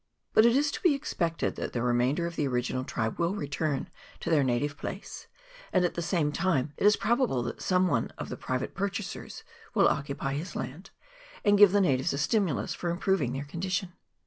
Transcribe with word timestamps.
But 0.33 0.47
it 0.47 0.55
is 0.55 0.71
to 0.71 0.81
be 0.81 0.95
expected 0.95 1.57
that 1.57 1.73
the 1.73 1.83
remainder 1.83 2.25
of 2.25 2.35
the 2.35 2.47
original 2.47 2.83
tribe 2.83 3.19
will 3.19 3.35
return 3.35 3.87
to 4.21 4.31
their 4.31 4.43
native 4.43 4.75
place, 4.75 5.27
and 5.71 5.85
at 5.85 5.93
the 5.93 6.01
same 6.01 6.31
time 6.31 6.73
it 6.77 6.87
is 6.87 6.95
probable 6.95 7.43
that 7.43 7.61
some 7.61 7.87
one 7.87 8.07
of 8.17 8.29
the 8.29 8.35
private 8.35 8.73
pur 8.73 8.89
chasers 8.89 9.43
will 9.75 9.87
occupy 9.87 10.33
his 10.33 10.55
land, 10.55 10.89
and 11.45 11.55
give 11.59 11.71
the 11.71 11.79
natives 11.81 12.13
a 12.13 12.17
stimulus 12.17 12.73
for 12.73 12.89
improving 12.89 13.33
their 13.33 13.45
condition. 13.45 13.93